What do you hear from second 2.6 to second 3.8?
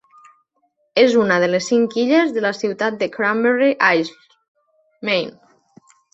ciutat de Cranberry